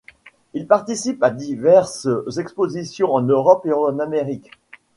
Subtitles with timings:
[0.55, 2.07] Il participe à diverses
[2.39, 4.49] expositions en Europe et en Amérique.